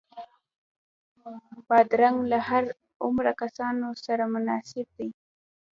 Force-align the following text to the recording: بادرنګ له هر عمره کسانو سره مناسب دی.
بادرنګ 1.67 2.17
له 2.31 2.37
هر 2.49 2.63
عمره 3.03 3.31
کسانو 3.41 3.87
سره 4.05 4.23
مناسب 4.33 4.87
دی. 4.97 5.09